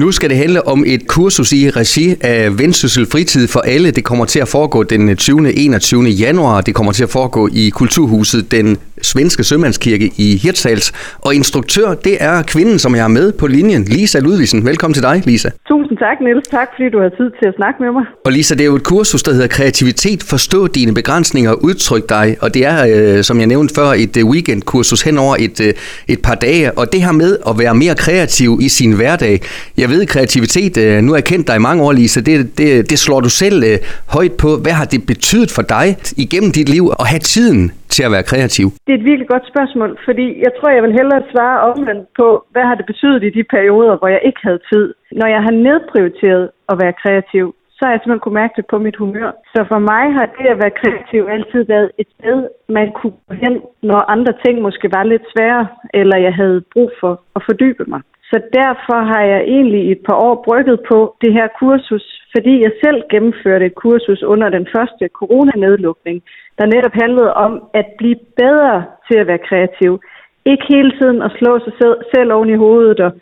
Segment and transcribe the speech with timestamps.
[0.00, 3.90] Nu skal det handle om et kursus i regi af Vendsyssel Fritid for alle.
[3.90, 5.52] Det kommer til at foregå den 20.
[5.54, 6.04] 21.
[6.04, 6.60] januar.
[6.60, 10.92] Det kommer til at foregå i Kulturhuset, den svenske sømandskirke i Hirtshals.
[11.18, 14.66] Og instruktør, det er kvinden, som jeg har med på linjen, Lisa Ludvigsen.
[14.66, 15.50] Velkommen til dig, Lisa.
[15.68, 16.48] Tusind tak, Niels.
[16.48, 18.04] Tak, fordi du har tid til at snakke med mig.
[18.24, 20.22] Og Lisa, det er jo et kursus, der hedder Kreativitet.
[20.22, 22.36] Forstå dine begrænsninger og udtryk dig.
[22.40, 22.78] Og det er,
[23.16, 25.74] øh, som jeg nævnte før, et øh, weekendkursus hen over et, øh,
[26.08, 26.78] et par dage.
[26.78, 29.40] Og det her med at være mere kreativ i sin hverdag.
[29.76, 32.90] Jeg ved, kreativitet, øh, nu har jeg kendt dig i mange år, Lisa, det, det,
[32.90, 34.56] det slår du selv øh, højt på.
[34.56, 38.28] Hvad har det betydet for dig igennem dit liv at have tiden til at være
[38.30, 38.66] kreativ?
[38.86, 42.28] Det er et virkelig godt spørgsmål, fordi jeg tror, jeg vil hellere svare omvendt på,
[42.52, 44.86] hvad har det betydet i de perioder, hvor jeg ikke havde tid.
[45.20, 48.78] Når jeg har nedprioriteret at være kreativ, så har jeg simpelthen kunne mærke det på
[48.86, 49.30] mit humør.
[49.54, 52.38] Så for mig har det at være kreativ altid været et sted,
[52.78, 56.90] man kunne gå hen, når andre ting måske var lidt svære, eller jeg havde brug
[57.00, 58.00] for at fordybe mig.
[58.30, 62.62] Så derfor har jeg egentlig i et par år brygget på det her kursus, fordi
[62.62, 66.22] jeg selv gennemførte et kursus under den første coronanedlukning,
[66.58, 70.00] der netop handlede om at blive bedre til at være kreativ.
[70.44, 71.72] Ikke hele tiden at slå sig
[72.14, 73.12] selv oven i hovedet og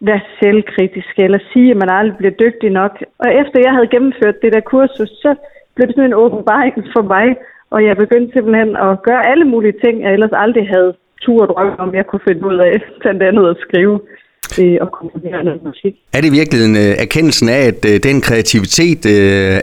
[0.00, 3.02] være selvkritisk eller sige, at man aldrig bliver dygtig nok.
[3.18, 5.34] Og efter jeg havde gennemført det der kursus, så
[5.74, 7.36] blev det sådan en åbenbaring for mig,
[7.70, 11.48] og jeg begyndte simpelthen at gøre alle mulige ting, jeg ellers aldrig havde tur og
[11.48, 14.00] drømme om, jeg kunne finde ud af, blandt andet at skrive
[14.48, 15.94] til at komponere noget musik.
[16.12, 19.12] Er det virkelig en uh, erkendelsen af, at uh, den kreativitet uh,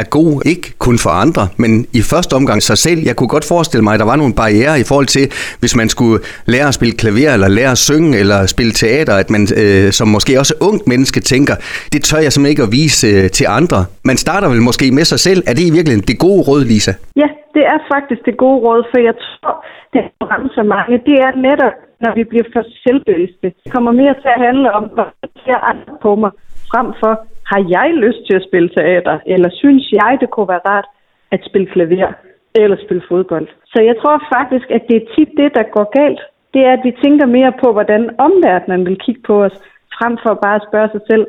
[0.00, 3.00] er god, ikke kun for andre, men i første omgang sig selv?
[3.00, 5.30] Jeg kunne godt forestille mig, at der var nogle barriere i forhold til,
[5.60, 9.30] hvis man skulle lære at spille klaver, eller lære at synge, eller spille teater, at
[9.30, 11.54] man uh, som måske også ungt menneske tænker,
[11.92, 13.84] det tør jeg simpelthen ikke at vise uh, til andre.
[14.04, 15.42] Man starter vel måske med sig selv.
[15.46, 16.92] Er det i virkeligheden det gode råd, Lisa?
[17.16, 21.32] Ja, det er faktisk det gode råd, for jeg tror, det bremser mange, det er
[21.48, 23.46] netop når vi bliver for selvbevidste.
[23.64, 25.04] Det kommer mere til at handle om, hvad
[25.44, 26.30] ser andre på mig,
[26.72, 27.12] frem for,
[27.52, 30.88] har jeg lyst til at spille teater, eller synes jeg, det kunne være rart
[31.34, 32.12] at spille klaver
[32.54, 33.48] eller spille fodbold.
[33.72, 36.20] Så jeg tror faktisk, at det er tit det, der går galt.
[36.54, 39.56] Det er, at vi tænker mere på, hvordan omverdenen vil kigge på os,
[39.98, 41.26] frem for bare at spørge sig selv,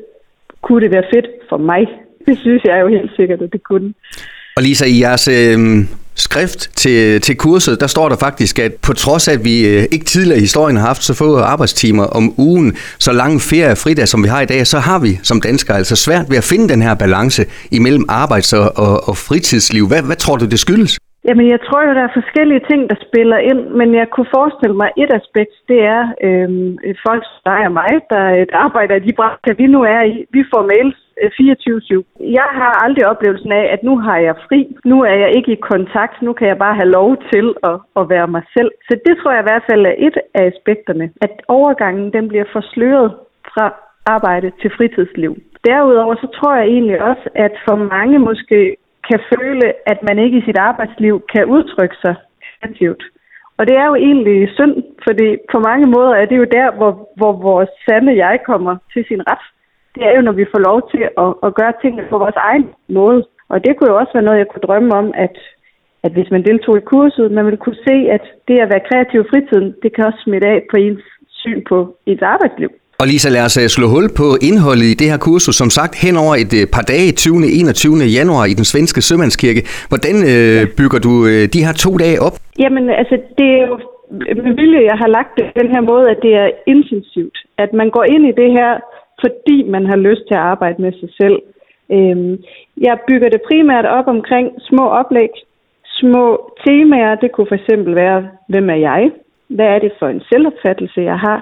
[0.61, 1.83] kunne det være fedt for mig?
[2.27, 3.93] Det synes jeg jo helt sikkert, at det kunne.
[4.59, 5.57] Og Lisa, i jeres øh,
[6.27, 9.81] skrift til, til kurset, der står der faktisk, at på trods af, at vi øh,
[9.95, 12.69] ikke tidligere i historien har haft så få arbejdstimer om ugen,
[13.05, 15.77] så lange ferie og fridag, som vi har i dag, så har vi som danskere
[15.81, 17.41] altså svært ved at finde den her balance
[17.77, 19.85] imellem arbejds- og, og, og fritidsliv.
[19.91, 20.93] Hvad, hvad tror du, det skyldes?
[21.27, 24.75] Jamen, jeg tror jo, der er forskellige ting, der spiller ind, men jeg kunne forestille
[24.81, 26.49] mig, et aspekt, det er øh,
[27.07, 30.15] folk, der er mig, der, der arbejder i de brancher, vi nu er i.
[30.35, 32.03] Vi får mails Øh, 24-7.
[32.39, 34.59] Jeg har aldrig oplevelsen af, at nu har jeg fri.
[34.85, 36.21] Nu er jeg ikke i kontakt.
[36.21, 38.71] Nu kan jeg bare have lov til at, at være mig selv.
[38.87, 41.05] Så det tror jeg i hvert fald er et af aspekterne.
[41.21, 43.11] At overgangen den bliver forsløret
[43.53, 43.65] fra
[44.05, 45.33] arbejde til fritidsliv.
[45.65, 48.77] Derudover så tror jeg egentlig også, at for mange måske
[49.09, 52.15] kan føle, at man ikke i sit arbejdsliv kan udtrykke sig
[52.45, 53.03] kreativt.
[53.57, 54.75] Og det er jo egentlig synd,
[55.07, 59.05] fordi på mange måder er det jo der, hvor, hvor vores sande jeg kommer til
[59.07, 59.45] sin ret
[59.95, 62.65] det er jo, når vi får lov til at, at gøre tingene på vores egen
[62.97, 63.21] måde.
[63.51, 65.35] Og det kunne jo også være noget, jeg kunne drømme om, at,
[66.05, 69.19] at hvis man deltog i kurset, man ville kunne se, at det at være kreativ
[69.21, 71.03] i fritiden, det kan også smitte af på ens
[71.41, 72.71] syn på ens arbejdsliv.
[73.01, 75.55] Og Lisa, lad os øh, slå hul på indholdet i det her kursus.
[75.61, 77.35] Som sagt, hen over et øh, par dage, 20.
[77.59, 77.95] 21.
[78.19, 79.61] januar i den svenske sømandskirke.
[79.91, 82.35] Hvordan øh, bygger du øh, de her to dage op?
[82.63, 83.75] Jamen, altså, det er jo
[84.45, 87.37] med vilje, jeg har lagt det den her måde, at det er intensivt.
[87.63, 88.71] At man går ind i det her
[89.23, 91.37] fordi man har lyst til at arbejde med sig selv.
[91.91, 92.43] Øhm,
[92.77, 95.29] jeg bygger det primært op omkring små oplæg,
[95.85, 97.15] små temaer.
[97.15, 99.11] Det kunne for eksempel være, hvem er jeg?
[99.47, 101.39] Hvad er det for en selvopfattelse, jeg har?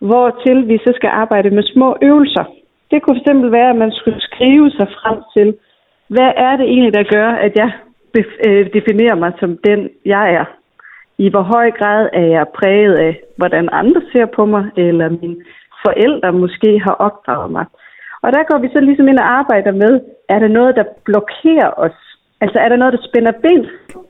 [0.00, 2.44] Hvortil vi så skal arbejde med små øvelser.
[2.90, 5.54] Det kunne for eksempel være, at man skulle skrive sig frem til,
[6.08, 7.70] hvad er det egentlig, der gør, at jeg
[8.46, 10.44] øh, definerer mig som den, jeg er?
[11.18, 15.42] I hvor høj grad er jeg præget af, hvordan andre ser på mig, eller min
[15.86, 17.66] forældre måske har opdraget mig.
[18.22, 19.92] Og der går vi så ligesom ind og arbejder med,
[20.28, 21.98] er der noget, der blokerer os?
[22.40, 23.66] Altså er der noget, der spænder ben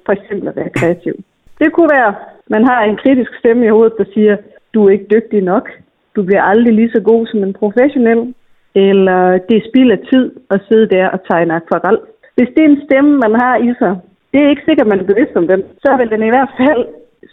[0.07, 1.15] for eksempel at være kreativ?
[1.61, 2.15] Det kunne være,
[2.55, 4.37] man har en kritisk stemme i hovedet, der siger,
[4.75, 5.71] du er ikke dygtig nok.
[6.17, 8.35] Du bliver aldrig lige så god som en professionel.
[8.75, 11.99] Eller det er spild af tid at sidde der og tegne akvarel.
[12.37, 13.97] Hvis det er en stemme, man har i sig,
[14.33, 16.83] det er ikke sikkert, man er bevidst om den, så vil den i hvert fald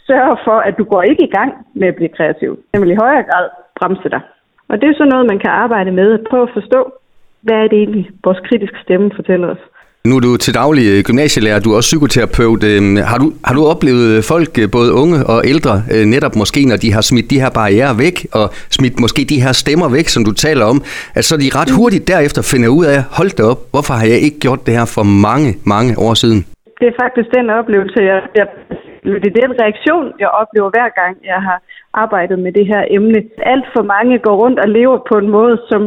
[0.09, 2.51] sørge for, at du går ikke i gang med at blive kreativ.
[2.71, 3.47] Den vil i højere grad
[3.79, 4.21] bremse dig.
[4.69, 6.09] Og det er sådan noget, man kan arbejde med.
[6.29, 6.81] Prøve at forstå,
[7.45, 9.63] hvad er det egentlig, vores kritiske stemme fortæller os.
[10.09, 12.63] Nu er du til daglig øh, gymnasielærer, du er også psykoterapeut.
[12.71, 16.61] Øhm, har du, har du oplevet folk, øh, både unge og ældre, øh, netop måske,
[16.71, 18.45] når de har smidt de her barriere væk, og
[18.77, 20.77] smidt måske de her stemmer væk, som du taler om,
[21.17, 24.19] at så de ret hurtigt derefter finder ud af, hold det op, hvorfor har jeg
[24.27, 26.39] ikke gjort det her for mange, mange år siden?
[26.79, 28.47] Det er faktisk den oplevelse, jeg, jeg
[29.23, 31.57] det er den reaktion, jeg oplever hver gang, jeg har
[32.03, 33.19] arbejdet med det her emne.
[33.53, 35.81] Alt for mange går rundt og lever på en måde, som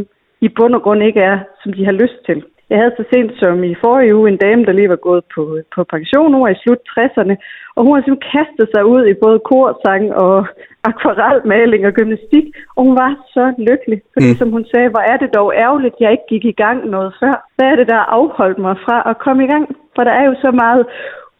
[0.46, 2.38] i bund og grund ikke er, som de har lyst til.
[2.70, 5.42] Jeg havde så sent som i forrige uge en dame, der lige var gået på,
[5.74, 7.34] på pension, nu i slut 60'erne,
[7.76, 10.36] og hun har simpelthen kastet sig ud i både korsang og
[10.90, 12.46] akvarelmaling og gymnastik,
[12.76, 14.38] og hun var så lykkelig, fordi mm.
[14.40, 17.10] som hun sagde, hvor er det dog ærgerligt, at jeg ikke gik i gang noget
[17.20, 17.34] før.
[17.56, 19.64] Hvad er det, der afholdt mig fra at komme i gang?
[19.94, 20.84] For der er jo så meget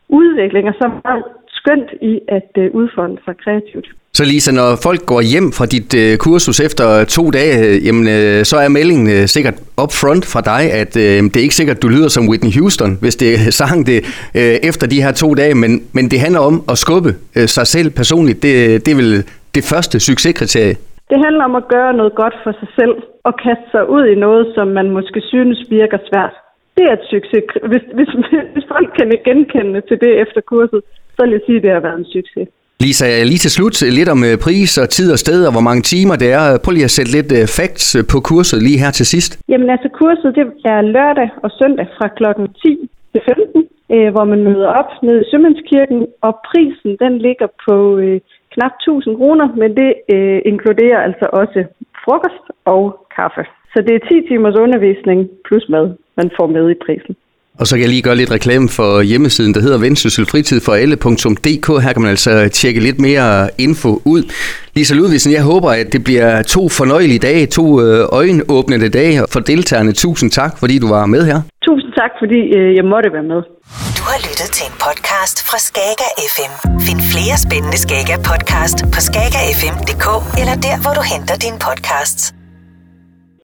[0.08, 1.24] udvikling og så meget
[1.60, 3.88] skønt i at uh, udfolde sig kreativt.
[4.18, 8.04] Så Lisa, når folk går hjem fra dit uh, kursus efter to dage, uh, jamen,
[8.16, 11.60] uh, så er meldingen uh, sikkert up front fra dig, at uh, det er ikke
[11.60, 13.98] sikkert, du lyder som Whitney Houston, hvis det sang det
[14.38, 17.66] uh, efter de her to dage, men, men det handler om at skubbe uh, sig
[17.74, 18.38] selv personligt.
[18.44, 18.52] Det,
[18.84, 19.12] det er vel
[19.56, 20.76] det første succeskriterie.
[21.10, 22.94] Det handler om at gøre noget godt for sig selv
[23.28, 26.34] og kaste sig ud i noget, som man måske synes virker svært.
[26.76, 27.44] Det er et succes.
[27.70, 28.10] Hvis, hvis,
[28.54, 30.82] hvis folk kan genkende til det efter kurset,
[31.20, 32.48] så vil jeg sige, at det har været en succes.
[32.84, 35.82] Lisa, lige til slut lidt om øh, pris og tid og sted og hvor mange
[35.92, 36.44] timer det er.
[36.64, 39.32] Prøv lige at sætte lidt øh, facts øh, på kurset lige her til sidst.
[39.52, 40.44] Jamen altså kurset det
[40.74, 45.28] er lørdag og søndag fra klokken 10 til 15, hvor man møder op ned i
[45.30, 48.20] Sømandskirken, og prisen den ligger på øh,
[48.54, 51.60] knap 1000 kroner, men det øh, inkluderer altså også
[52.04, 52.44] frokost
[52.74, 52.82] og
[53.16, 53.42] kaffe.
[53.72, 55.86] Så det er 10 timers undervisning plus mad,
[56.18, 57.14] man får med i prisen.
[57.58, 61.82] Og så kan jeg lige gøre lidt reklame for hjemmesiden, der hedder vendsyssel-fritid-for-alle.dk.
[61.82, 64.22] Her kan man altså tjekke lidt mere info ud.
[64.74, 69.40] Lisa Ludvigsen, jeg håber, at det bliver to fornøjelige dage, to øh, øjenåbnende dage for
[69.40, 69.92] deltagerne.
[69.92, 71.40] Tusind tak, fordi du var med her.
[71.68, 73.40] Tusind tak, fordi øh, jeg måtte være med.
[73.98, 76.52] Du har lyttet til en podcast fra Skager FM.
[76.86, 80.06] Find flere spændende Skager podcast på skagerfm.dk
[80.40, 82.22] eller der, hvor du henter dine podcasts.